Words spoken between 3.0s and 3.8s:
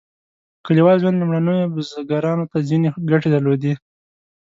ګټې درلودې.